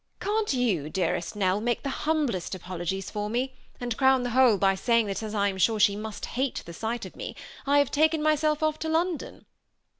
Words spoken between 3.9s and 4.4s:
crown the